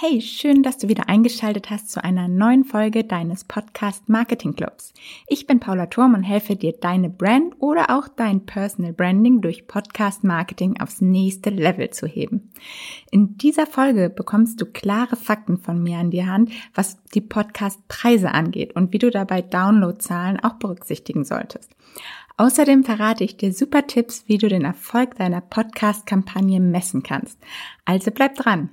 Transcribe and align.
Hey, 0.00 0.20
schön, 0.20 0.62
dass 0.62 0.78
du 0.78 0.86
wieder 0.86 1.08
eingeschaltet 1.08 1.70
hast 1.70 1.90
zu 1.90 2.04
einer 2.04 2.28
neuen 2.28 2.62
Folge 2.62 3.02
deines 3.02 3.42
Podcast 3.42 4.08
Marketing 4.08 4.54
Clubs. 4.54 4.94
Ich 5.26 5.48
bin 5.48 5.58
Paula 5.58 5.86
Turm 5.86 6.14
und 6.14 6.22
helfe 6.22 6.54
dir, 6.54 6.72
deine 6.72 7.10
Brand 7.10 7.54
oder 7.58 7.90
auch 7.90 8.06
dein 8.06 8.46
Personal 8.46 8.92
Branding 8.92 9.40
durch 9.40 9.66
Podcast 9.66 10.22
Marketing 10.22 10.80
aufs 10.80 11.00
nächste 11.00 11.50
Level 11.50 11.90
zu 11.90 12.06
heben. 12.06 12.52
In 13.10 13.38
dieser 13.38 13.66
Folge 13.66 14.08
bekommst 14.08 14.60
du 14.60 14.66
klare 14.66 15.16
Fakten 15.16 15.58
von 15.58 15.82
mir 15.82 15.98
an 15.98 16.12
die 16.12 16.24
Hand, 16.24 16.52
was 16.76 17.02
die 17.14 17.20
Podcast-Preise 17.20 18.30
angeht 18.30 18.76
und 18.76 18.92
wie 18.92 18.98
du 18.98 19.10
dabei 19.10 19.42
Downloadzahlen 19.42 20.38
auch 20.38 20.60
berücksichtigen 20.60 21.24
solltest. 21.24 21.72
Außerdem 22.36 22.84
verrate 22.84 23.24
ich 23.24 23.36
dir 23.36 23.52
super 23.52 23.88
Tipps, 23.88 24.22
wie 24.28 24.38
du 24.38 24.48
den 24.48 24.64
Erfolg 24.64 25.16
deiner 25.16 25.40
Podcast-Kampagne 25.40 26.60
messen 26.60 27.02
kannst. 27.02 27.40
Also 27.84 28.12
bleib 28.12 28.36
dran! 28.36 28.70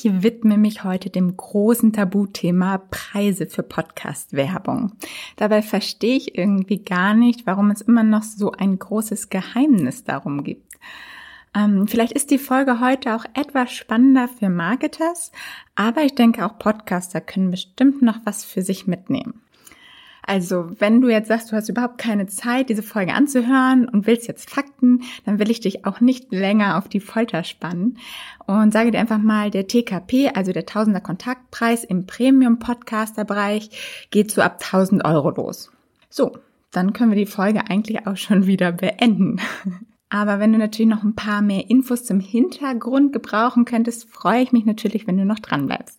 Ich 0.00 0.22
widme 0.22 0.58
mich 0.58 0.84
heute 0.84 1.10
dem 1.10 1.36
großen 1.36 1.92
Tabuthema 1.92 2.78
Preise 2.78 3.48
für 3.48 3.64
Podcast-Werbung. 3.64 4.92
Dabei 5.34 5.60
verstehe 5.60 6.16
ich 6.16 6.38
irgendwie 6.38 6.84
gar 6.84 7.14
nicht, 7.14 7.48
warum 7.48 7.72
es 7.72 7.80
immer 7.80 8.04
noch 8.04 8.22
so 8.22 8.52
ein 8.52 8.78
großes 8.78 9.28
Geheimnis 9.28 10.04
darum 10.04 10.44
gibt. 10.44 10.76
Ähm, 11.52 11.88
vielleicht 11.88 12.12
ist 12.12 12.30
die 12.30 12.38
Folge 12.38 12.78
heute 12.78 13.16
auch 13.16 13.24
etwas 13.34 13.72
spannender 13.72 14.28
für 14.28 14.50
Marketers, 14.50 15.32
aber 15.74 16.04
ich 16.04 16.14
denke 16.14 16.46
auch 16.46 16.60
Podcaster 16.60 17.20
können 17.20 17.50
bestimmt 17.50 18.00
noch 18.00 18.20
was 18.22 18.44
für 18.44 18.62
sich 18.62 18.86
mitnehmen. 18.86 19.42
Also, 20.28 20.68
wenn 20.78 21.00
du 21.00 21.08
jetzt 21.08 21.28
sagst, 21.28 21.50
du 21.50 21.56
hast 21.56 21.70
überhaupt 21.70 21.96
keine 21.96 22.26
Zeit, 22.26 22.68
diese 22.68 22.82
Folge 22.82 23.14
anzuhören 23.14 23.88
und 23.88 24.06
willst 24.06 24.28
jetzt 24.28 24.50
Fakten, 24.50 25.00
dann 25.24 25.38
will 25.38 25.50
ich 25.50 25.60
dich 25.60 25.86
auch 25.86 26.02
nicht 26.02 26.30
länger 26.30 26.76
auf 26.76 26.86
die 26.86 27.00
Folter 27.00 27.44
spannen 27.44 27.96
und 28.46 28.70
sage 28.70 28.90
dir 28.90 29.00
einfach 29.00 29.16
mal, 29.16 29.50
der 29.50 29.66
TKP, 29.66 30.32
also 30.34 30.52
der 30.52 30.66
Tausender 30.66 31.00
Kontaktpreis 31.00 31.82
im 31.82 32.04
Premium 32.04 32.58
Podcaster 32.58 33.24
Bereich, 33.24 33.70
geht 34.10 34.30
so 34.30 34.42
ab 34.42 34.60
1000 34.62 35.02
Euro 35.06 35.30
los. 35.30 35.72
So, 36.10 36.36
dann 36.72 36.92
können 36.92 37.10
wir 37.10 37.18
die 37.18 37.24
Folge 37.24 37.70
eigentlich 37.70 38.06
auch 38.06 38.18
schon 38.18 38.46
wieder 38.46 38.70
beenden. 38.70 39.40
Aber 40.10 40.40
wenn 40.40 40.52
du 40.52 40.58
natürlich 40.58 40.90
noch 40.90 41.04
ein 41.04 41.14
paar 41.14 41.40
mehr 41.40 41.70
Infos 41.70 42.04
zum 42.04 42.20
Hintergrund 42.20 43.14
gebrauchen 43.14 43.64
könntest, 43.64 44.10
freue 44.10 44.42
ich 44.42 44.52
mich 44.52 44.66
natürlich, 44.66 45.06
wenn 45.06 45.16
du 45.16 45.24
noch 45.24 45.38
dran 45.38 45.64
bleibst. 45.64 45.97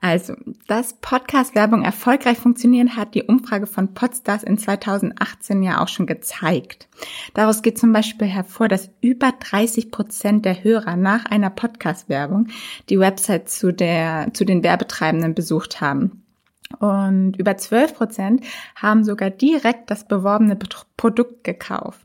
Also, 0.00 0.34
dass 0.66 0.94
Podcast-Werbung 1.00 1.82
erfolgreich 1.82 2.38
funktionieren, 2.38 2.96
hat 2.96 3.14
die 3.14 3.22
Umfrage 3.22 3.66
von 3.66 3.94
Podstars 3.94 4.42
in 4.42 4.58
2018 4.58 5.62
ja 5.62 5.82
auch 5.82 5.88
schon 5.88 6.06
gezeigt. 6.06 6.88
Daraus 7.32 7.62
geht 7.62 7.78
zum 7.78 7.92
Beispiel 7.92 8.28
hervor, 8.28 8.68
dass 8.68 8.90
über 9.00 9.32
30 9.32 9.90
Prozent 9.90 10.44
der 10.44 10.62
Hörer 10.62 10.96
nach 10.96 11.24
einer 11.24 11.50
Podcast-Werbung 11.50 12.48
die 12.90 12.98
Website 12.98 13.48
zu 13.48 13.72
der, 13.72 14.28
zu 14.34 14.44
den 14.44 14.62
Werbetreibenden 14.62 15.34
besucht 15.34 15.80
haben. 15.80 16.24
Und 16.80 17.36
über 17.38 17.56
12 17.56 17.94
Prozent 17.94 18.44
haben 18.76 19.04
sogar 19.04 19.30
direkt 19.30 19.90
das 19.90 20.06
beworbene 20.06 20.58
Produkt 20.96 21.44
gekauft. 21.44 22.04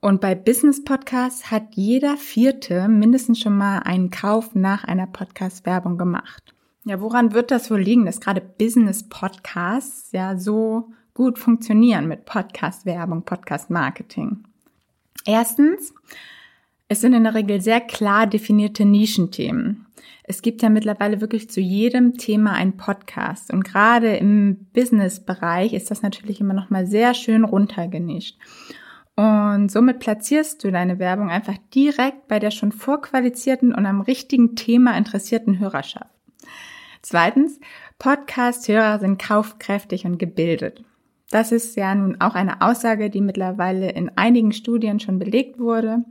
Und 0.00 0.20
bei 0.20 0.34
Business 0.34 0.82
Podcasts 0.82 1.52
hat 1.52 1.74
jeder 1.74 2.16
Vierte 2.16 2.88
mindestens 2.88 3.38
schon 3.38 3.56
mal 3.56 3.78
einen 3.78 4.10
Kauf 4.10 4.54
nach 4.54 4.82
einer 4.82 5.06
Podcast-Werbung 5.06 5.96
gemacht. 5.96 6.54
Ja, 6.84 7.00
woran 7.00 7.32
wird 7.32 7.52
das 7.52 7.70
wohl 7.70 7.80
liegen, 7.80 8.06
dass 8.06 8.20
gerade 8.20 8.40
Business 8.40 9.08
Podcasts 9.08 10.10
ja 10.10 10.36
so 10.36 10.90
gut 11.14 11.38
funktionieren 11.38 12.08
mit 12.08 12.24
Podcast-Werbung, 12.24 13.22
Podcast-Marketing? 13.22 14.42
Erstens, 15.24 15.94
es 16.88 17.00
sind 17.00 17.12
in 17.12 17.22
der 17.22 17.34
Regel 17.34 17.60
sehr 17.60 17.80
klar 17.80 18.26
definierte 18.26 18.84
Nischenthemen. 18.84 19.86
Es 20.24 20.42
gibt 20.42 20.60
ja 20.62 20.70
mittlerweile 20.70 21.20
wirklich 21.20 21.48
zu 21.48 21.60
jedem 21.60 22.18
Thema 22.18 22.54
einen 22.54 22.76
Podcast 22.76 23.52
und 23.52 23.62
gerade 23.62 24.16
im 24.16 24.66
Business-Bereich 24.72 25.74
ist 25.74 25.92
das 25.92 26.02
natürlich 26.02 26.40
immer 26.40 26.54
noch 26.54 26.70
mal 26.70 26.86
sehr 26.88 27.14
schön 27.14 27.44
runtergenischt. 27.44 28.36
Und 29.14 29.70
somit 29.70 30.00
platzierst 30.00 30.64
du 30.64 30.72
deine 30.72 30.98
Werbung 30.98 31.30
einfach 31.30 31.58
direkt 31.72 32.26
bei 32.26 32.40
der 32.40 32.50
schon 32.50 32.72
vorqualifizierten 32.72 33.72
und 33.72 33.86
am 33.86 34.00
richtigen 34.00 34.56
Thema 34.56 34.96
interessierten 34.96 35.60
Hörerschaft. 35.60 36.10
Zweitens, 37.02 37.58
Podcast-Hörer 37.98 39.00
sind 39.00 39.20
kaufkräftig 39.20 40.04
und 40.04 40.18
gebildet. 40.18 40.84
Das 41.30 41.50
ist 41.50 41.76
ja 41.76 41.94
nun 41.94 42.20
auch 42.20 42.34
eine 42.34 42.62
Aussage, 42.62 43.10
die 43.10 43.20
mittlerweile 43.20 43.90
in 43.90 44.16
einigen 44.16 44.52
Studien 44.52 45.00
schon 45.00 45.18
belegt 45.18 45.58
wurde. 45.58 46.04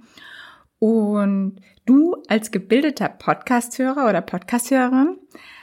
Und 0.80 1.62
du 1.86 2.18
als 2.28 2.52
gebildeter 2.52 3.08
Podcast-Hörer 3.08 4.10
oder 4.10 4.22
Podcast-Hörerin 4.22 5.18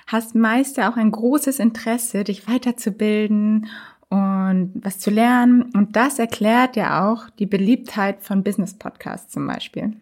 hast 0.07 0.35
meist 0.35 0.77
ja 0.77 0.91
auch 0.91 0.97
ein 0.97 1.11
großes 1.11 1.59
Interesse, 1.59 2.25
dich 2.25 2.49
weiterzubilden 2.49 3.67
und 4.09 4.73
was 4.77 4.99
zu 4.99 5.11
lernen. 5.11 5.63
Und 5.75 5.97
das 5.97 6.19
erklärt 6.19 6.77
ja 6.77 7.11
auch 7.11 7.29
die 7.31 7.47
Beliebtheit 7.47 8.23
von 8.23 8.43
Business-Podcasts 8.43 9.33
zum 9.33 9.47
Beispiel. 9.47 9.95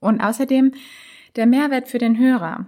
Und 0.00 0.20
außerdem 0.20 0.72
der 1.34 1.46
Mehrwert 1.46 1.88
für 1.88 1.98
den 1.98 2.18
Hörer. 2.18 2.66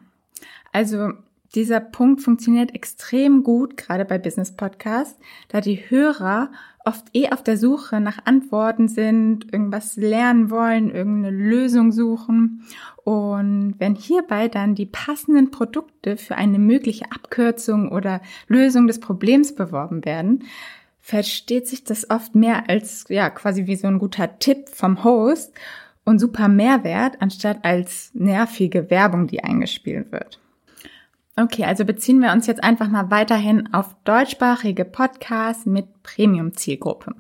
Also 0.73 1.13
dieser 1.55 1.81
Punkt 1.81 2.23
funktioniert 2.23 2.75
extrem 2.75 3.43
gut, 3.43 3.77
gerade 3.77 4.05
bei 4.05 4.19
Business 4.19 4.53
Podcasts, 4.53 5.19
da 5.49 5.61
die 5.61 5.77
Hörer 5.89 6.51
oft 6.85 7.05
eh 7.15 7.31
auf 7.31 7.43
der 7.43 7.59
Suche 7.59 8.01
nach 8.01 8.25
Antworten 8.25 8.89
sind, 8.89 9.53
irgendwas 9.53 9.97
lernen 9.97 10.51
wollen, 10.51 10.91
irgendeine 10.91 11.37
Lösung 11.37 11.91
suchen. 11.93 12.63
Und 13.05 13.75
wenn 13.79 13.97
hierbei 13.97 14.49
dann 14.49 14.75
die 14.75 14.87
passenden 14.87 15.51
Produkte 15.51 16.17
für 16.17 16.37
eine 16.37 16.59
mögliche 16.59 17.11
Abkürzung 17.11 17.91
oder 17.91 18.21
Lösung 18.47 18.87
des 18.87 19.01
Problems 19.01 19.55
beworben 19.55 20.05
werden, 20.05 20.45
versteht 21.01 21.67
sich 21.67 21.85
das 21.85 22.09
oft 22.11 22.35
mehr 22.35 22.69
als, 22.69 23.05
ja, 23.09 23.31
quasi 23.31 23.67
wie 23.67 23.77
so 23.77 23.87
ein 23.87 23.99
guter 23.99 24.39
Tipp 24.39 24.69
vom 24.69 25.05
Host 25.05 25.53
und 26.05 26.21
super 26.21 26.49
Mehrwert, 26.49 27.21
anstatt 27.21 27.65
als 27.65 28.11
nervige 28.15 28.91
Werbung, 28.91 29.27
die 29.27 29.43
eingespielt 29.43 30.13
wird. 30.13 30.41
Okay, 31.39 31.65
also 31.65 31.85
beziehen 31.85 32.23
wir 32.23 32.33
uns 32.33 32.47
jetzt 32.47 32.65
einfach 32.65 32.89
mal 32.89 33.11
weiterhin 33.11 33.75
auf 33.75 33.95
deutschsprachige 34.05 34.87
Podcasts 34.87 35.67
mit 35.67 36.03
Premium-Zielgruppe. 36.03 37.15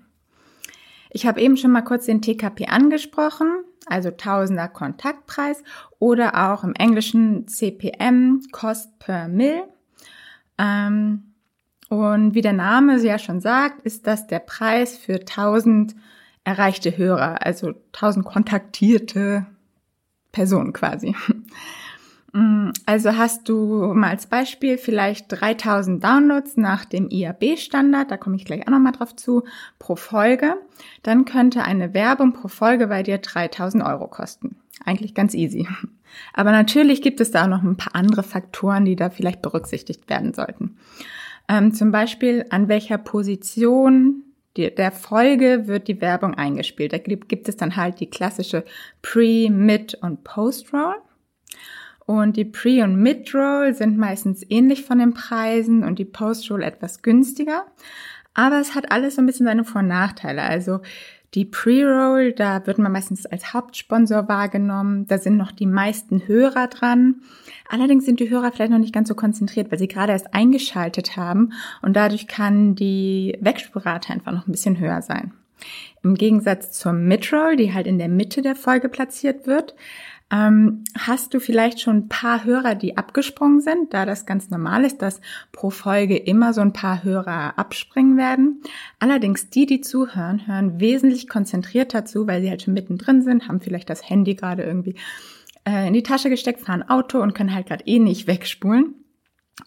Ich 1.11 1.27
habe 1.27 1.41
eben 1.43 1.59
schon 1.59 1.71
mal 1.71 1.83
kurz 1.83 2.07
den 2.07 2.23
TKP 2.23 2.69
angesprochen, 2.69 3.49
also 3.85 4.11
Tausender 4.11 4.69
Kontaktpreis 4.69 5.63
oder 5.99 6.51
auch 6.51 6.65
im 6.65 6.75
Englischen 6.75 7.47
CPM, 7.47 8.41
Cost 8.53 8.99
per 8.99 9.29
Mill. 9.29 9.65
Ähm, 10.57 11.35
und 11.91 12.35
wie 12.35 12.41
der 12.41 12.55
Name 12.55 12.99
ja 13.03 13.19
schon 13.19 13.43
sagt, 13.43 13.83
ist 13.83 14.07
das 14.07 14.27
der 14.27 14.39
Preis 14.39 14.97
für 14.97 15.21
1000 15.21 15.95
erreichte 16.43 16.97
Hörer, 16.97 17.45
also 17.45 17.75
1000 17.93 18.25
kontaktierte 18.25 19.45
Personen 20.33 20.73
quasi. 20.73 21.15
Mm, 22.37 22.73
also 22.85 23.17
hast 23.17 23.49
du 23.49 23.95
mal 23.95 24.11
als 24.11 24.27
Beispiel 24.27 24.77
vielleicht 24.77 25.27
3000 25.29 26.05
Downloads 26.05 26.59
nach 26.59 26.85
dem 26.85 27.09
IAB-Standard, 27.09 28.11
da 28.11 28.19
komme 28.19 28.37
ich 28.37 28.45
gleich 28.45 28.67
auch 28.67 28.73
nochmal 28.73 28.93
drauf 28.93 29.17
zu, 29.17 29.45
pro 29.79 29.97
Folge. 29.97 30.57
Dann 31.03 31.25
könnte 31.25 31.65
eine 31.65 31.95
Werbung 31.95 32.35
pro 32.35 32.49
Folge 32.49 32.89
bei 32.89 33.03
dir 33.03 33.17
3000 33.17 33.83
Euro 33.83 34.07
kosten. 34.07 34.57
Eigentlich 34.85 35.15
ganz 35.15 35.33
easy. 35.33 35.67
Aber 36.35 36.53
natürlich 36.53 37.01
gibt 37.01 37.23
es 37.23 37.31
da 37.31 37.45
auch 37.45 37.49
noch 37.49 37.63
ein 37.63 37.79
paar 37.79 37.95
andere 37.95 38.23
Faktoren, 38.23 38.85
die 38.85 38.97
da 38.97 39.09
vielleicht 39.09 39.41
berücksichtigt 39.41 40.11
werden 40.11 40.35
sollten. 40.35 40.77
Ähm, 41.49 41.73
zum 41.73 41.91
Beispiel, 41.91 42.45
an 42.51 42.69
welcher 42.69 42.99
Position 42.99 44.25
der 44.57 44.93
Folge 44.93 45.67
wird 45.67 45.89
die 45.89 46.01
Werbung 46.01 46.35
eingespielt. 46.35 46.93
Da 46.93 46.99
gibt 46.99 47.49
es 47.49 47.57
dann 47.57 47.77
halt 47.77 48.01
die 48.01 48.09
klassische 48.09 48.65
Pre-, 49.03 49.51
Mid- 49.51 49.95
und 50.01 50.25
Post-Roll. 50.25 50.97
Und 52.07 52.37
die 52.37 52.45
Pre- 52.45 52.85
und 52.85 52.97
Mid-Roll 52.97 53.75
sind 53.75 53.99
meistens 53.99 54.45
ähnlich 54.49 54.85
von 54.85 54.99
den 54.99 55.13
Preisen 55.13 55.83
und 55.83 55.99
die 55.99 56.05
Post-Roll 56.05 56.63
etwas 56.63 57.03
günstiger. 57.03 57.67
Aber 58.33 58.61
es 58.61 58.75
hat 58.75 58.93
alles 58.93 59.17
so 59.17 59.23
ein 59.23 59.27
bisschen 59.27 59.47
seine 59.47 59.65
Vor- 59.65 59.81
und 59.81 59.89
Nachteile. 59.89 60.43
Also 60.43 60.81
die 61.35 61.45
Pre-Roll, 61.45 62.33
da 62.33 62.67
wird 62.67 62.79
man 62.79 62.93
meistens 62.93 63.27
als 63.27 63.53
Hauptsponsor 63.53 64.29
wahrgenommen. 64.29 65.07
Da 65.07 65.19
sind 65.19 65.37
noch 65.37 65.51
die 65.51 65.67
meisten 65.67 66.27
Hörer 66.27 66.69
dran. 66.69 67.17
Allerdings 67.69 68.05
sind 68.05 68.21
die 68.21 68.31
Hörer 68.31 68.53
vielleicht 68.53 68.71
noch 68.71 68.79
nicht 68.79 68.95
ganz 68.95 69.09
so 69.09 69.15
konzentriert, 69.15 69.71
weil 69.71 69.79
sie 69.79 69.89
gerade 69.89 70.13
erst 70.13 70.33
eingeschaltet 70.33 71.17
haben 71.17 71.53
und 71.83 71.95
dadurch 71.95 72.29
kann 72.29 72.75
die 72.77 73.37
Wegspurrate 73.41 74.13
einfach 74.13 74.33
noch 74.33 74.47
ein 74.47 74.53
bisschen 74.53 74.79
höher 74.79 75.03
sein. 75.03 75.33
Im 76.03 76.15
Gegensatz 76.15 76.73
zur 76.73 76.93
Midroll, 76.93 77.57
die 77.57 77.73
halt 77.73 77.87
in 77.87 77.99
der 77.99 78.09
Mitte 78.09 78.43
der 78.43 78.57
Folge 78.57 78.89
platziert 78.89 79.47
wird, 79.47 79.75
Ähm, 80.29 80.83
hast 80.99 81.35
du 81.35 81.39
vielleicht 81.39 81.81
schon 81.81 81.97
ein 81.99 82.09
paar 82.09 82.43
Hörer, 82.43 82.75
die 82.75 82.97
abgesprungen 82.97 83.61
sind, 83.61 83.95
da 83.95 84.05
das 84.05 84.27
ganz 84.27 84.51
normal 84.51 84.85
ist, 84.85 85.01
dass 85.01 85.21
pro 85.53 85.71
Folge 85.71 86.17
immer 86.17 86.53
so 86.53 86.63
ein 86.63 86.73
paar 86.73 87.05
Hörer 87.05 87.57
abspringen 87.57 88.17
werden. 88.17 88.61
Allerdings 88.99 89.51
die, 89.51 89.67
die 89.67 89.83
zuhören, 89.83 90.49
hören 90.49 90.81
wesentlich 90.81 91.29
konzentrierter 91.29 92.05
zu, 92.07 92.27
weil 92.27 92.43
sie 92.43 92.51
halt 92.51 92.63
schon 92.63 92.75
mittendrin 92.75 93.23
sind, 93.23 93.47
haben 93.47 93.61
vielleicht 93.61 93.89
das 93.89 94.11
Handy 94.11 94.35
gerade 94.35 94.65
irgendwie 94.65 94.97
äh, 95.65 95.87
in 95.87 95.95
die 95.95 96.03
Tasche 96.03 96.29
gesteckt, 96.29 96.61
fahren 96.61 96.83
Auto 96.83 97.23
und 97.23 97.35
können 97.35 97.55
halt 97.55 97.69
gerade 97.69 97.87
eh 97.87 98.01
nicht 98.01 98.27
wegspulen 98.27 98.95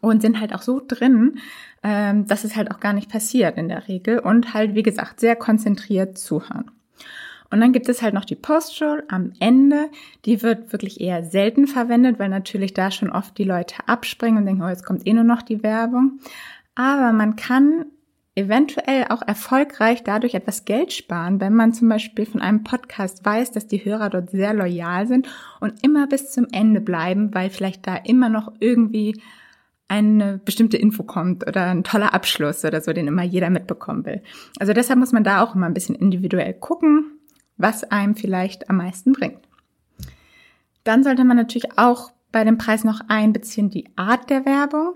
und 0.01 0.21
sind 0.21 0.41
halt 0.41 0.53
auch 0.53 0.61
so 0.61 0.81
drin, 0.85 1.39
ähm, 1.83 2.27
dass 2.27 2.43
es 2.43 2.55
halt 2.55 2.71
auch 2.71 2.79
gar 2.79 2.93
nicht 2.93 3.09
passiert 3.09 3.57
in 3.57 3.69
der 3.69 3.87
Regel 3.87 4.19
und 4.19 4.53
halt, 4.53 4.75
wie 4.75 4.83
gesagt, 4.83 5.19
sehr 5.19 5.35
konzentriert 5.35 6.17
zuhören. 6.17 6.71
Und 7.51 7.61
dann 7.61 7.73
gibt 7.73 7.89
es 7.89 8.01
halt 8.01 8.13
noch 8.13 8.25
die 8.25 8.35
Postroll 8.35 9.03
am 9.07 9.33
Ende. 9.39 9.89
Die 10.25 10.43
wird 10.43 10.71
wirklich 10.71 11.01
eher 11.01 11.23
selten 11.23 11.65
verwendet, 11.65 12.19
weil 12.19 12.29
natürlich 12.29 12.73
da 12.73 12.91
schon 12.91 13.09
oft 13.09 13.37
die 13.37 13.43
Leute 13.43 13.75
abspringen 13.87 14.39
und 14.39 14.45
denken, 14.45 14.61
oh, 14.61 14.69
jetzt 14.69 14.85
kommt 14.85 15.07
eh 15.07 15.13
nur 15.13 15.23
noch 15.23 15.41
die 15.41 15.63
Werbung. 15.63 16.19
Aber 16.75 17.11
man 17.11 17.35
kann 17.35 17.85
eventuell 18.35 19.05
auch 19.09 19.21
erfolgreich 19.21 20.03
dadurch 20.03 20.33
etwas 20.33 20.63
Geld 20.63 20.93
sparen, 20.93 21.41
wenn 21.41 21.53
man 21.53 21.73
zum 21.73 21.89
Beispiel 21.89 22.25
von 22.25 22.41
einem 22.41 22.63
Podcast 22.63 23.25
weiß, 23.25 23.51
dass 23.51 23.67
die 23.67 23.83
Hörer 23.83 24.09
dort 24.09 24.29
sehr 24.29 24.53
loyal 24.53 25.07
sind 25.07 25.27
und 25.59 25.83
immer 25.83 26.07
bis 26.07 26.31
zum 26.31 26.47
Ende 26.51 26.79
bleiben, 26.79 27.33
weil 27.33 27.49
vielleicht 27.49 27.85
da 27.85 27.95
immer 27.95 28.29
noch 28.29 28.53
irgendwie 28.59 29.19
eine 29.89 30.39
bestimmte 30.45 30.77
Info 30.77 31.03
kommt 31.03 31.45
oder 31.47 31.65
ein 31.65 31.83
toller 31.83 32.13
Abschluss 32.13 32.63
oder 32.63 32.79
so, 32.79 32.93
den 32.93 33.07
immer 33.07 33.23
jeder 33.23 33.49
mitbekommen 33.49 34.05
will. 34.05 34.21
Also 34.59 34.71
deshalb 34.71 34.99
muss 34.99 35.11
man 35.11 35.23
da 35.23 35.43
auch 35.43 35.55
immer 35.55 35.65
ein 35.65 35.73
bisschen 35.73 35.95
individuell 35.95 36.53
gucken, 36.53 37.19
was 37.57 37.83
einem 37.83 38.15
vielleicht 38.15 38.69
am 38.69 38.77
meisten 38.77 39.11
bringt. 39.11 39.39
Dann 40.83 41.03
sollte 41.03 41.25
man 41.25 41.37
natürlich 41.37 41.77
auch 41.77 42.11
bei 42.31 42.43
dem 42.43 42.57
Preis 42.57 42.83
noch 42.83 43.01
einbeziehen 43.07 43.69
die 43.69 43.89
Art 43.95 44.29
der 44.29 44.45
Werbung. 44.45 44.93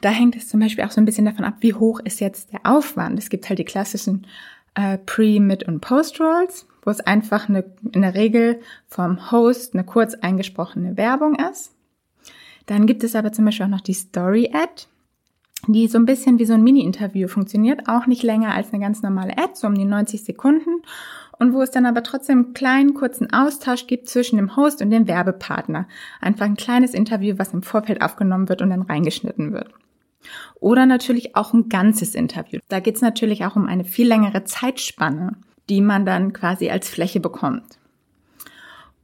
Da 0.00 0.10
hängt 0.10 0.36
es 0.36 0.48
zum 0.48 0.60
Beispiel 0.60 0.84
auch 0.84 0.92
so 0.92 1.00
ein 1.00 1.04
bisschen 1.04 1.26
davon 1.26 1.44
ab, 1.44 1.56
wie 1.60 1.74
hoch 1.74 2.00
ist 2.00 2.20
jetzt 2.20 2.52
der 2.52 2.60
Aufwand. 2.64 3.18
Es 3.18 3.28
gibt 3.28 3.48
halt 3.48 3.58
die 3.58 3.64
klassischen 3.64 4.26
äh, 4.74 4.96
Pre-, 4.98 5.40
Mid- 5.40 5.66
und 5.66 5.80
Post-Rolls, 5.80 6.66
wo 6.82 6.90
es 6.90 7.00
einfach 7.00 7.48
eine, 7.48 7.64
in 7.92 8.02
der 8.02 8.14
Regel 8.14 8.60
vom 8.86 9.30
Host 9.32 9.74
eine 9.74 9.84
kurz 9.84 10.14
eingesprochene 10.14 10.96
Werbung 10.96 11.34
ist. 11.34 11.74
Dann 12.66 12.86
gibt 12.86 13.04
es 13.04 13.14
aber 13.14 13.32
zum 13.32 13.44
Beispiel 13.44 13.66
auch 13.66 13.70
noch 13.70 13.80
die 13.80 13.94
Story-Ad, 13.94 14.86
die 15.66 15.88
so 15.88 15.98
ein 15.98 16.06
bisschen 16.06 16.38
wie 16.38 16.46
so 16.46 16.54
ein 16.54 16.62
Mini-Interview 16.62 17.28
funktioniert, 17.28 17.88
auch 17.88 18.06
nicht 18.06 18.22
länger 18.22 18.54
als 18.54 18.72
eine 18.72 18.82
ganz 18.82 19.02
normale 19.02 19.36
Ad, 19.36 19.52
so 19.54 19.66
um 19.66 19.74
die 19.74 19.84
90 19.84 20.24
Sekunden 20.24 20.82
und 21.40 21.54
wo 21.54 21.62
es 21.62 21.70
dann 21.70 21.86
aber 21.86 22.02
trotzdem 22.02 22.44
einen 22.44 22.54
kleinen 22.54 22.94
kurzen 22.94 23.32
Austausch 23.32 23.86
gibt 23.86 24.08
zwischen 24.08 24.36
dem 24.36 24.56
Host 24.56 24.82
und 24.82 24.90
dem 24.90 25.08
Werbepartner. 25.08 25.88
Einfach 26.20 26.44
ein 26.44 26.56
kleines 26.56 26.94
Interview, 26.94 27.36
was 27.38 27.54
im 27.54 27.62
Vorfeld 27.62 28.02
aufgenommen 28.02 28.48
wird 28.48 28.62
und 28.62 28.70
dann 28.70 28.82
reingeschnitten 28.82 29.52
wird. 29.52 29.72
Oder 30.60 30.84
natürlich 30.84 31.36
auch 31.36 31.54
ein 31.54 31.70
ganzes 31.70 32.14
Interview. 32.14 32.60
Da 32.68 32.80
geht 32.80 32.96
es 32.96 33.02
natürlich 33.02 33.46
auch 33.46 33.56
um 33.56 33.66
eine 33.66 33.84
viel 33.84 34.06
längere 34.06 34.44
Zeitspanne, 34.44 35.36
die 35.70 35.80
man 35.80 36.04
dann 36.04 36.34
quasi 36.34 36.68
als 36.68 36.90
Fläche 36.90 37.20
bekommt. 37.20 37.79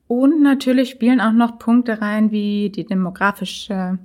Und 0.08 0.40
natürlich 0.42 0.90
spielen 0.90 1.20
auch 1.20 1.32
noch 1.32 1.58
Punkte 1.58 2.00
rein 2.00 2.30
wie 2.30 2.70
die 2.70 2.86
demografische, 2.86 3.98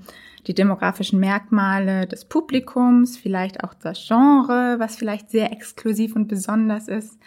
die 0.48 0.56
demografischen 0.56 1.19
Merkmale 1.19 2.07
des 2.07 2.25
Publikums, 2.25 3.18
vielleicht 3.18 3.63
auch 3.63 3.74
das 3.75 4.07
Genre, 4.07 4.77
was 4.80 4.95
vielleicht 4.95 5.30
sehr 5.30 5.51
exklusiv 5.51 6.15
und 6.15 6.27
besonders 6.27 6.88
ist 6.88 7.19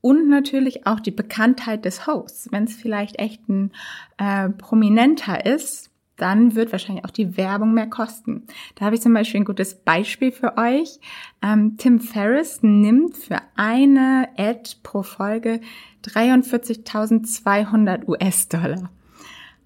und 0.00 0.28
natürlich 0.28 0.86
auch 0.86 1.00
die 1.00 1.10
Bekanntheit 1.10 1.84
des 1.84 2.06
Hosts. 2.06 2.48
Wenn 2.50 2.64
es 2.64 2.74
vielleicht 2.74 3.18
echt 3.18 3.48
ein 3.48 3.72
äh, 4.18 4.48
prominenter 4.48 5.44
ist, 5.46 5.89
dann 6.20 6.54
wird 6.54 6.70
wahrscheinlich 6.72 7.04
auch 7.04 7.10
die 7.10 7.36
Werbung 7.36 7.74
mehr 7.74 7.88
kosten. 7.88 8.46
Da 8.74 8.84
habe 8.84 8.96
ich 8.96 9.02
zum 9.02 9.14
Beispiel 9.14 9.40
ein 9.40 9.46
gutes 9.46 9.74
Beispiel 9.74 10.30
für 10.32 10.58
euch. 10.58 11.00
Ähm, 11.42 11.76
Tim 11.78 12.00
Ferriss 12.00 12.62
nimmt 12.62 13.16
für 13.16 13.40
eine 13.56 14.28
Ad 14.36 14.76
pro 14.82 15.02
Folge 15.02 15.60
43.200 16.04 18.06
US-Dollar. 18.06 18.90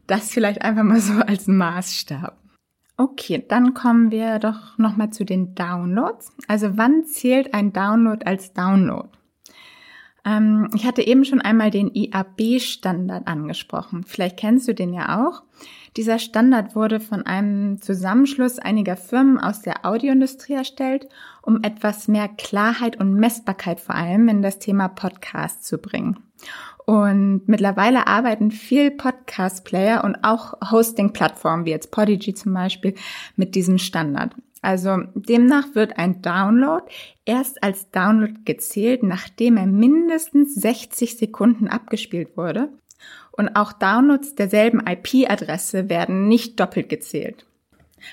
Das 0.07 0.31
vielleicht 0.31 0.63
einfach 0.63 0.83
mal 0.83 1.01
so 1.01 1.15
als 1.15 1.47
Maßstab. 1.47 2.39
Okay, 2.97 3.45
dann 3.49 3.75
kommen 3.75 4.13
wir 4.13 4.39
doch 4.39 4.79
nochmal 4.79 5.11
zu 5.11 5.25
den 5.25 5.57
Downloads. 5.57 6.31
Also 6.47 6.77
wann 6.77 7.05
zählt 7.05 7.53
ein 7.53 7.73
Download 7.73 8.25
als 8.25 8.53
Download? 8.53 9.09
Ähm, 10.25 10.69
ich 10.75 10.87
hatte 10.87 11.03
eben 11.03 11.25
schon 11.25 11.41
einmal 11.41 11.71
den 11.71 11.95
IAB-Standard 11.95 13.27
angesprochen. 13.27 14.05
Vielleicht 14.05 14.39
kennst 14.39 14.69
du 14.69 14.75
den 14.75 14.95
ja 14.95 15.27
auch. 15.27 15.43
Dieser 15.97 16.19
Standard 16.19 16.75
wurde 16.75 16.99
von 16.99 17.25
einem 17.25 17.81
Zusammenschluss 17.81 18.59
einiger 18.59 18.97
Firmen 18.97 19.39
aus 19.39 19.63
der 19.63 19.85
Audioindustrie 19.85 20.55
erstellt, 20.55 21.07
um 21.43 21.63
etwas 21.63 22.09
mehr 22.09 22.29
Klarheit 22.29 22.99
und 22.99 23.15
Messbarkeit 23.15 23.79
vor 23.79 23.95
allem 23.95 24.29
in 24.29 24.43
das 24.43 24.59
Thema 24.59 24.89
Podcast 24.89 25.65
zu 25.65 25.79
bringen. 25.79 26.19
Und 26.87 27.43
mittlerweile 27.47 28.07
arbeiten 28.07 28.51
viel 28.51 28.91
Podcast-Player 28.91 30.05
und 30.05 30.23
auch 30.23 30.55
Hosting-Plattformen 30.71 31.65
wie 31.65 31.71
jetzt 31.71 31.91
Podigy 31.91 32.35
zum 32.35 32.53
Beispiel 32.53 32.95
mit 33.37 33.55
diesem 33.55 33.79
Standard. 33.79 34.35
Also 34.65 35.03
demnach 35.15 35.75
wird 35.75 35.99
ein 35.99 36.23
Download 36.23 36.85
erst 37.25 37.63
als 37.63 37.91
Download 37.91 38.33
gezählt, 38.45 39.03
nachdem 39.03 39.57
er 39.57 39.67
mindestens 39.67 40.55
60 40.55 41.19
Sekunden 41.19 41.69
abgespielt 41.69 42.37
wurde. 42.37 42.71
Und 43.33 43.57
auch 43.57 43.73
Downloads 43.73 44.35
derselben 44.35 44.81
IP-Adresse 44.87 45.89
werden 45.89 46.29
nicht 46.29 46.59
doppelt 46.59 46.89
gezählt. 46.89 47.47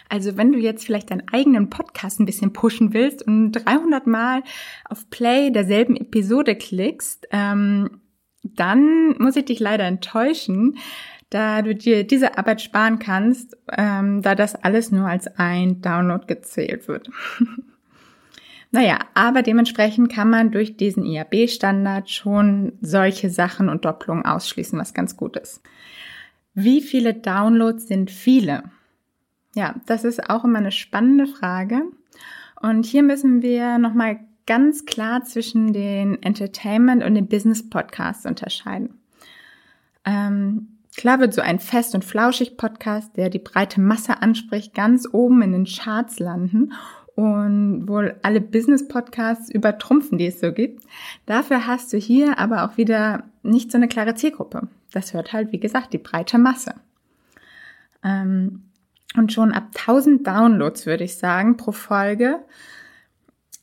Also 0.10 0.36
wenn 0.38 0.52
du 0.52 0.60
jetzt 0.60 0.86
vielleicht 0.86 1.12
deinen 1.12 1.28
eigenen 1.32 1.70
Podcast 1.70 2.20
ein 2.20 2.26
bisschen 2.26 2.54
pushen 2.54 2.94
willst 2.94 3.26
und 3.26 3.52
300 3.52 4.08
Mal 4.08 4.44
auf 4.86 5.10
Play 5.10 5.52
derselben 5.52 5.96
Episode 5.96 6.56
klickst, 6.56 7.28
ähm, 7.32 8.02
dann 8.44 9.16
muss 9.20 9.36
ich 9.36 9.46
dich 9.46 9.60
leider 9.60 9.86
enttäuschen 9.86 10.78
da 11.32 11.62
du 11.62 11.74
dir 11.74 12.06
diese 12.06 12.38
Arbeit 12.38 12.62
sparen 12.62 13.00
kannst, 13.00 13.58
ähm, 13.76 14.22
da 14.22 14.36
das 14.36 14.54
alles 14.54 14.92
nur 14.92 15.08
als 15.08 15.28
ein 15.40 15.82
Download 15.82 16.26
gezählt 16.28 16.90
wird. 16.90 17.10
naja, 18.72 19.00
aber 19.14 19.42
dementsprechend 19.42 20.12
kann 20.12 20.30
man 20.30 20.52
durch 20.52 20.76
diesen 20.76 21.06
IAB-Standard 21.06 22.10
schon 22.10 22.74
solche 22.82 23.30
Sachen 23.30 23.70
und 23.70 23.86
Doppelungen 23.86 24.26
ausschließen, 24.26 24.78
was 24.78 24.94
ganz 24.94 25.16
gut 25.16 25.38
ist. 25.38 25.62
Wie 26.54 26.82
viele 26.82 27.14
Downloads 27.14 27.88
sind 27.88 28.12
viele? 28.12 28.64
Ja, 29.56 29.76
das 29.86 30.04
ist 30.04 30.30
auch 30.30 30.44
immer 30.44 30.60
eine 30.60 30.74
spannende 30.74 31.28
Frage. 31.28 31.84
Und 32.62 32.86
hier 32.86 33.04
müssen 33.04 33.42
wir 33.42 33.78
nochmal 33.78 34.20
ganz 34.46 34.86
klar 34.86 35.24
zwischen 35.24 35.72
den 35.72 36.22
Entertainment 36.22 37.06
und 37.06 37.16
den 37.16 37.30
Business 37.30 37.70
Podcasts 37.70 38.26
unterscheiden. 38.26 39.00
Ähm, 40.04 40.80
Klar 41.02 41.20
wird 41.20 41.34
so 41.34 41.42
ein 41.42 41.58
Fest- 41.58 41.96
und 41.96 42.06
Flauschig-Podcast, 42.06 43.18
der 43.18 43.32
die 43.32 43.40
breite 43.40 43.82
Masse 43.82 44.22
anspricht, 44.22 44.76
ganz 44.76 45.08
oben 45.12 45.42
in 45.42 45.52
den 45.52 45.66
Charts 45.66 46.20
landen 46.20 46.74
und 47.16 47.88
wohl 47.88 48.20
alle 48.22 48.40
Business-Podcasts 48.40 49.50
übertrumpfen, 49.50 50.20
die 50.20 50.28
es 50.28 50.40
so 50.40 50.54
gibt. 50.54 50.84
Dafür 51.26 51.66
hast 51.66 51.92
du 51.92 51.98
hier 51.98 52.38
aber 52.38 52.64
auch 52.64 52.78
wieder 52.78 53.24
nicht 53.42 53.72
so 53.72 53.80
eine 53.80 53.88
klare 53.88 54.14
Zielgruppe. 54.14 54.68
Das 54.92 55.16
hört 55.16 55.34
halt, 55.34 55.52
wie 55.52 55.60
gesagt, 55.60 55.92
die 55.94 55.98
breite 55.98 56.38
Masse. 56.38 56.76
Ähm, 58.04 58.66
und 59.18 59.34
schon 59.34 59.54
ab 59.54 59.70
1000 59.74 60.28
Downloads, 60.28 60.86
würde 60.86 61.06
ich 61.06 61.18
sagen, 61.18 61.58
pro 61.58 61.72
Folge 61.72 62.42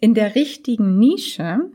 in 0.00 0.12
der 0.12 0.34
richtigen 0.34 0.98
Nische 0.98 1.70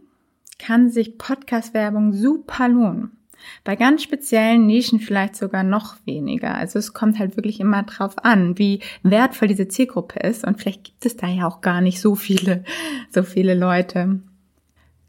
kann 0.60 0.90
sich 0.90 1.18
Podcast-Werbung 1.18 2.12
super 2.12 2.68
lohnen. 2.68 3.18
Bei 3.64 3.76
ganz 3.76 4.04
speziellen 4.04 4.66
Nischen 4.66 5.00
vielleicht 5.00 5.36
sogar 5.36 5.64
noch 5.64 5.96
weniger. 6.06 6.56
Also 6.56 6.80
es 6.80 6.94
kommt 6.94 7.20
halt 7.20 7.36
wirklich 7.38 7.60
immer 7.60 7.84
drauf 7.84 8.16
an, 8.24 8.58
wie 8.58 8.80
wertvoll 9.04 9.48
diese 9.48 9.68
Zielgruppe 9.68 10.20
ist. 10.20 10.46
Und 10.46 10.60
vielleicht 10.60 10.84
gibt 10.84 11.06
es 11.06 11.18
da 11.18 11.28
ja 11.28 11.48
auch 11.48 11.62
gar 11.62 11.82
nicht 11.82 12.00
so 12.00 12.16
viele, 12.16 12.64
so 13.10 13.24
viele 13.24 13.54
Leute. 13.56 14.20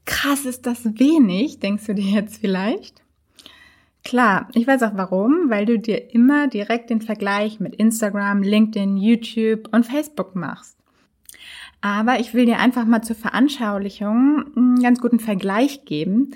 Krass 0.04 0.44
ist 0.44 0.66
das 0.66 0.84
wenig, 0.98 1.60
denkst 1.60 1.86
du 1.86 1.94
dir 1.94 2.10
jetzt 2.10 2.38
vielleicht? 2.38 3.02
Klar, 4.04 4.48
ich 4.52 4.66
weiß 4.66 4.82
auch 4.82 4.96
warum, 4.96 5.48
weil 5.48 5.64
du 5.64 5.78
dir 5.78 6.12
immer 6.12 6.46
direkt 6.46 6.90
den 6.90 7.00
Vergleich 7.00 7.58
mit 7.58 7.74
Instagram, 7.74 8.42
LinkedIn, 8.42 8.98
YouTube 8.98 9.68
und 9.72 9.86
Facebook 9.86 10.36
machst. 10.36 10.76
Aber 11.80 12.20
ich 12.20 12.34
will 12.34 12.44
dir 12.44 12.58
einfach 12.58 12.84
mal 12.84 13.02
zur 13.02 13.16
Veranschaulichung 13.16 14.44
einen 14.56 14.82
ganz 14.82 15.00
guten 15.00 15.20
Vergleich 15.20 15.86
geben, 15.86 16.30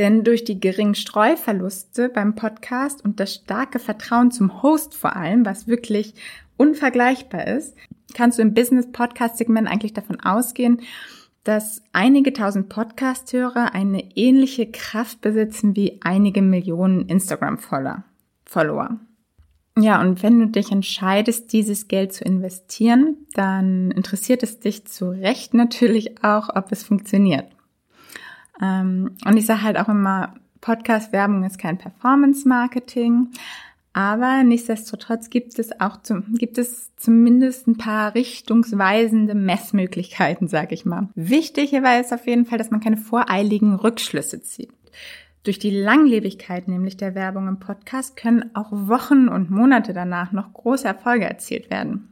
denn 0.00 0.24
durch 0.24 0.44
die 0.44 0.58
geringen 0.58 0.94
Streuverluste 0.94 2.08
beim 2.08 2.34
Podcast 2.34 3.04
und 3.04 3.20
das 3.20 3.34
starke 3.34 3.78
Vertrauen 3.78 4.30
zum 4.30 4.62
Host 4.62 4.94
vor 4.94 5.14
allem, 5.14 5.44
was 5.44 5.68
wirklich 5.68 6.14
unvergleichbar 6.56 7.46
ist, 7.46 7.76
kannst 8.14 8.38
du 8.38 8.42
im 8.42 8.54
Business-Podcast-Segment 8.54 9.68
eigentlich 9.68 9.92
davon 9.92 10.18
ausgehen, 10.18 10.80
dass 11.44 11.82
einige 11.92 12.32
tausend 12.32 12.70
Podcast-Hörer 12.70 13.74
eine 13.74 14.16
ähnliche 14.16 14.70
Kraft 14.72 15.20
besitzen 15.20 15.76
wie 15.76 16.00
einige 16.02 16.40
Millionen 16.40 17.06
Instagram-Follower. 17.06 18.02
Follower. 18.46 19.00
Ja, 19.78 20.00
und 20.00 20.22
wenn 20.22 20.40
du 20.40 20.46
dich 20.46 20.72
entscheidest, 20.72 21.52
dieses 21.52 21.88
Geld 21.88 22.14
zu 22.14 22.24
investieren, 22.24 23.18
dann 23.34 23.90
interessiert 23.90 24.42
es 24.42 24.60
dich 24.60 24.86
zu 24.86 25.10
Recht 25.10 25.52
natürlich 25.52 26.24
auch, 26.24 26.48
ob 26.56 26.72
es 26.72 26.84
funktioniert. 26.84 27.44
Ähm, 28.60 29.16
und 29.24 29.36
ich 29.36 29.46
sage 29.46 29.62
halt 29.62 29.78
auch 29.78 29.88
immer, 29.88 30.34
Podcast-Werbung 30.60 31.44
ist 31.44 31.58
kein 31.58 31.78
Performance-Marketing, 31.78 33.28
aber 33.92 34.44
nichtsdestotrotz 34.44 35.30
gibt 35.30 35.58
es 35.58 35.80
auch 35.80 36.00
zum, 36.02 36.34
gibt 36.34 36.58
es 36.58 36.94
zumindest 36.96 37.66
ein 37.66 37.76
paar 37.76 38.14
richtungsweisende 38.14 39.34
Messmöglichkeiten, 39.34 40.48
sage 40.48 40.74
ich 40.74 40.84
mal. 40.84 41.08
Wichtig 41.14 41.70
hierbei 41.70 41.98
ist 41.98 42.12
auf 42.12 42.26
jeden 42.26 42.46
Fall, 42.46 42.58
dass 42.58 42.70
man 42.70 42.80
keine 42.80 42.98
voreiligen 42.98 43.74
Rückschlüsse 43.74 44.42
zieht. 44.42 44.70
Durch 45.42 45.58
die 45.58 45.70
Langlebigkeit 45.70 46.68
nämlich 46.68 46.98
der 46.98 47.14
Werbung 47.14 47.48
im 47.48 47.58
Podcast 47.58 48.16
können 48.16 48.54
auch 48.54 48.68
Wochen 48.70 49.28
und 49.28 49.50
Monate 49.50 49.94
danach 49.94 50.32
noch 50.32 50.52
große 50.52 50.86
Erfolge 50.86 51.24
erzielt 51.24 51.70
werden. 51.70 52.09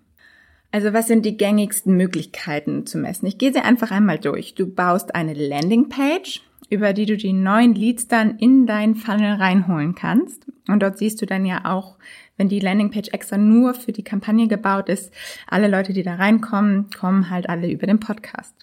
Also 0.70 0.92
was 0.92 1.06
sind 1.06 1.24
die 1.24 1.36
gängigsten 1.36 1.96
Möglichkeiten 1.96 2.86
zu 2.86 2.98
messen? 2.98 3.26
Ich 3.26 3.38
gehe 3.38 3.52
sie 3.52 3.60
einfach 3.60 3.90
einmal 3.90 4.18
durch. 4.18 4.54
Du 4.54 4.66
baust 4.66 5.14
eine 5.14 5.32
Landingpage, 5.32 6.42
über 6.68 6.92
die 6.92 7.06
du 7.06 7.16
die 7.16 7.32
neuen 7.32 7.74
Leads 7.74 8.08
dann 8.08 8.38
in 8.38 8.66
deinen 8.66 8.94
Funnel 8.94 9.34
reinholen 9.34 9.94
kannst. 9.94 10.46
Und 10.68 10.82
dort 10.82 10.98
siehst 10.98 11.22
du 11.22 11.26
dann 11.26 11.46
ja 11.46 11.64
auch, 11.64 11.96
wenn 12.36 12.48
die 12.48 12.60
Landingpage 12.60 13.08
extra 13.12 13.38
nur 13.38 13.72
für 13.72 13.92
die 13.92 14.04
Kampagne 14.04 14.46
gebaut 14.46 14.90
ist, 14.90 15.12
alle 15.46 15.68
Leute, 15.68 15.94
die 15.94 16.02
da 16.02 16.16
reinkommen, 16.16 16.90
kommen 16.90 17.30
halt 17.30 17.48
alle 17.48 17.70
über 17.70 17.86
den 17.86 17.98
Podcast. 17.98 18.54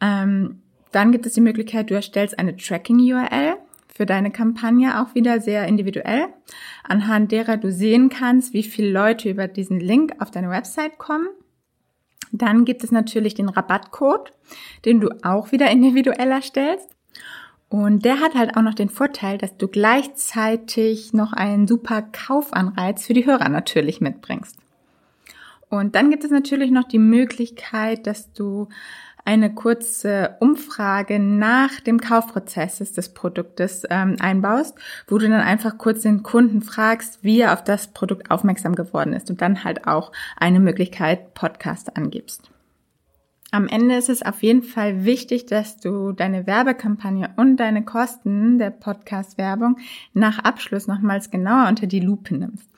Ähm, 0.00 0.62
dann 0.92 1.12
gibt 1.12 1.26
es 1.26 1.34
die 1.34 1.42
Möglichkeit, 1.42 1.90
du 1.90 1.94
erstellst 1.94 2.38
eine 2.38 2.56
Tracking-URL 2.56 3.56
für 3.98 4.06
deine 4.06 4.30
Kampagne, 4.30 5.00
auch 5.00 5.16
wieder 5.16 5.40
sehr 5.40 5.66
individuell, 5.66 6.28
anhand 6.84 7.32
derer 7.32 7.56
du 7.56 7.72
sehen 7.72 8.10
kannst, 8.10 8.52
wie 8.52 8.62
viele 8.62 8.92
Leute 8.92 9.28
über 9.28 9.48
diesen 9.48 9.80
Link 9.80 10.12
auf 10.20 10.30
deine 10.30 10.50
Website 10.50 10.98
kommen. 10.98 11.26
Dann 12.30 12.64
gibt 12.64 12.84
es 12.84 12.92
natürlich 12.92 13.34
den 13.34 13.48
Rabattcode, 13.48 14.30
den 14.84 15.00
du 15.00 15.08
auch 15.24 15.50
wieder 15.50 15.68
individuell 15.72 16.30
erstellst. 16.30 16.88
Und 17.68 18.04
der 18.04 18.20
hat 18.20 18.36
halt 18.36 18.56
auch 18.56 18.62
noch 18.62 18.74
den 18.74 18.88
Vorteil, 18.88 19.36
dass 19.36 19.56
du 19.56 19.66
gleichzeitig 19.66 21.12
noch 21.12 21.32
einen 21.32 21.66
super 21.66 22.02
Kaufanreiz 22.02 23.04
für 23.04 23.14
die 23.14 23.26
Hörer 23.26 23.48
natürlich 23.48 24.00
mitbringst. 24.00 24.56
Und 25.70 25.96
dann 25.96 26.10
gibt 26.10 26.22
es 26.22 26.30
natürlich 26.30 26.70
noch 26.70 26.86
die 26.86 27.00
Möglichkeit, 27.00 28.06
dass 28.06 28.32
du 28.32 28.68
eine 29.24 29.54
kurze 29.54 30.36
Umfrage 30.40 31.18
nach 31.18 31.80
dem 31.80 32.00
Kaufprozess 32.00 32.78
des 32.78 33.14
Produktes 33.14 33.84
ähm, 33.90 34.16
einbaust, 34.20 34.74
wo 35.06 35.18
du 35.18 35.28
dann 35.28 35.40
einfach 35.40 35.78
kurz 35.78 36.02
den 36.02 36.22
Kunden 36.22 36.62
fragst, 36.62 37.22
wie 37.22 37.40
er 37.40 37.52
auf 37.52 37.62
das 37.62 37.88
Produkt 37.88 38.30
aufmerksam 38.30 38.74
geworden 38.74 39.12
ist 39.12 39.30
und 39.30 39.42
dann 39.42 39.64
halt 39.64 39.86
auch 39.86 40.12
eine 40.36 40.60
Möglichkeit 40.60 41.34
Podcast 41.34 41.96
angibst. 41.96 42.50
Am 43.50 43.66
Ende 43.66 43.96
ist 43.96 44.10
es 44.10 44.22
auf 44.22 44.42
jeden 44.42 44.62
Fall 44.62 45.06
wichtig, 45.06 45.46
dass 45.46 45.78
du 45.78 46.12
deine 46.12 46.46
Werbekampagne 46.46 47.30
und 47.36 47.56
deine 47.56 47.82
Kosten 47.82 48.58
der 48.58 48.70
Podcast-Werbung 48.70 49.78
nach 50.12 50.38
Abschluss 50.40 50.86
nochmals 50.86 51.30
genauer 51.30 51.66
unter 51.68 51.86
die 51.86 52.00
Lupe 52.00 52.34
nimmst. 52.34 52.68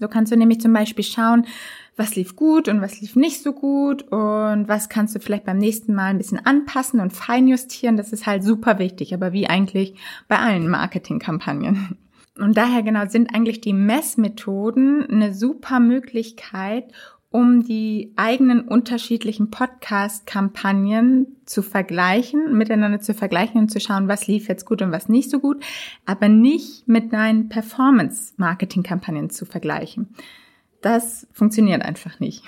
So 0.00 0.08
kannst 0.08 0.32
du 0.32 0.36
nämlich 0.36 0.60
zum 0.60 0.72
Beispiel 0.72 1.04
schauen, 1.04 1.46
was 1.96 2.16
lief 2.16 2.36
gut 2.36 2.68
und 2.68 2.80
was 2.80 3.00
lief 3.00 3.16
nicht 3.16 3.42
so 3.42 3.52
gut 3.52 4.02
und 4.02 4.66
was 4.66 4.88
kannst 4.88 5.14
du 5.14 5.20
vielleicht 5.20 5.44
beim 5.44 5.58
nächsten 5.58 5.94
Mal 5.94 6.06
ein 6.06 6.18
bisschen 6.18 6.44
anpassen 6.44 7.00
und 7.00 7.12
feinjustieren. 7.12 7.96
Das 7.96 8.12
ist 8.12 8.26
halt 8.26 8.44
super 8.44 8.78
wichtig, 8.78 9.12
aber 9.14 9.32
wie 9.32 9.48
eigentlich 9.48 9.94
bei 10.28 10.38
allen 10.38 10.68
Marketingkampagnen. 10.68 11.98
Und 12.38 12.56
daher 12.56 12.82
genau 12.82 13.06
sind 13.06 13.34
eigentlich 13.34 13.60
die 13.60 13.74
Messmethoden 13.74 15.06
eine 15.06 15.34
super 15.34 15.80
Möglichkeit, 15.80 16.90
um 17.32 17.62
die 17.62 18.12
eigenen 18.16 18.60
unterschiedlichen 18.60 19.50
Podcast-Kampagnen 19.50 21.36
zu 21.46 21.62
vergleichen, 21.62 22.56
miteinander 22.56 23.00
zu 23.00 23.14
vergleichen 23.14 23.60
und 23.60 23.70
zu 23.70 23.80
schauen, 23.80 24.06
was 24.06 24.26
lief 24.26 24.48
jetzt 24.48 24.66
gut 24.66 24.82
und 24.82 24.92
was 24.92 25.08
nicht 25.08 25.30
so 25.30 25.40
gut, 25.40 25.64
aber 26.04 26.28
nicht 26.28 26.86
mit 26.88 27.12
deinen 27.12 27.48
Performance-Marketing-Kampagnen 27.48 29.30
zu 29.30 29.46
vergleichen. 29.46 30.14
Das 30.82 31.26
funktioniert 31.32 31.82
einfach 31.82 32.20
nicht. 32.20 32.44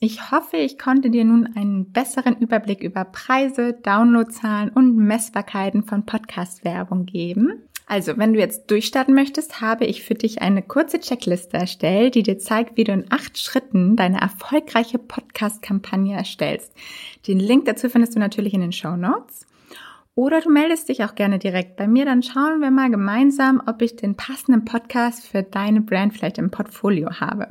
Ich 0.00 0.30
hoffe, 0.30 0.58
ich 0.58 0.78
konnte 0.78 1.08
dir 1.08 1.24
nun 1.24 1.48
einen 1.56 1.90
besseren 1.90 2.36
Überblick 2.36 2.82
über 2.82 3.04
Preise, 3.04 3.72
Downloadzahlen 3.72 4.68
und 4.68 4.96
Messbarkeiten 4.96 5.82
von 5.82 6.04
Podcast-Werbung 6.04 7.06
geben. 7.06 7.62
Also, 7.86 8.16
wenn 8.16 8.32
du 8.32 8.38
jetzt 8.38 8.70
durchstarten 8.70 9.14
möchtest, 9.14 9.60
habe 9.60 9.84
ich 9.86 10.02
für 10.02 10.14
dich 10.14 10.42
eine 10.42 10.62
kurze 10.62 11.00
Checkliste 11.00 11.56
erstellt, 11.56 12.14
die 12.14 12.22
dir 12.22 12.38
zeigt, 12.38 12.76
wie 12.76 12.84
du 12.84 12.92
in 12.92 13.06
acht 13.10 13.38
Schritten 13.38 13.96
deine 13.96 14.20
erfolgreiche 14.20 14.98
Podcast-Kampagne 14.98 16.16
erstellst. 16.16 16.72
Den 17.26 17.40
Link 17.40 17.64
dazu 17.66 17.88
findest 17.88 18.14
du 18.14 18.18
natürlich 18.18 18.54
in 18.54 18.62
den 18.62 18.72
Show 18.72 18.96
Notes. 18.96 19.46
Oder 20.16 20.40
du 20.40 20.50
meldest 20.50 20.88
dich 20.88 21.04
auch 21.04 21.16
gerne 21.16 21.38
direkt 21.38 21.76
bei 21.76 21.88
mir, 21.88 22.04
dann 22.04 22.22
schauen 22.22 22.60
wir 22.60 22.70
mal 22.70 22.90
gemeinsam, 22.90 23.60
ob 23.66 23.82
ich 23.82 23.96
den 23.96 24.14
passenden 24.16 24.64
Podcast 24.64 25.26
für 25.26 25.42
deine 25.42 25.80
Brand 25.80 26.14
vielleicht 26.14 26.38
im 26.38 26.52
Portfolio 26.52 27.20
habe. 27.20 27.48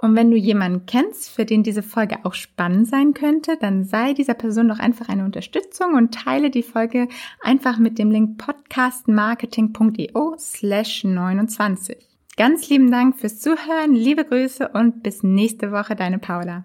Und 0.00 0.14
wenn 0.14 0.30
du 0.30 0.36
jemanden 0.36 0.86
kennst, 0.86 1.30
für 1.30 1.44
den 1.44 1.62
diese 1.62 1.82
Folge 1.82 2.18
auch 2.24 2.34
spannend 2.34 2.86
sein 2.86 3.14
könnte, 3.14 3.56
dann 3.58 3.84
sei 3.84 4.12
dieser 4.12 4.34
Person 4.34 4.68
doch 4.68 4.78
einfach 4.78 5.08
eine 5.08 5.24
Unterstützung 5.24 5.94
und 5.94 6.14
teile 6.14 6.50
die 6.50 6.62
Folge 6.62 7.08
einfach 7.40 7.78
mit 7.78 7.98
dem 7.98 8.10
Link 8.10 8.36
podcastmarketing.io 8.38 10.36
slash 10.38 11.04
29. 11.04 11.96
Ganz 12.36 12.68
lieben 12.68 12.90
Dank 12.90 13.16
fürs 13.18 13.40
Zuhören, 13.40 13.94
liebe 13.94 14.26
Grüße 14.26 14.68
und 14.68 15.02
bis 15.02 15.22
nächste 15.22 15.72
Woche, 15.72 15.96
deine 15.96 16.18
Paula. 16.18 16.64